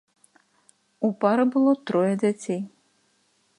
У 1.09 1.11
пары 1.25 1.45
было 1.57 1.73
трое 1.91 2.11
дзяцей. 2.25 2.61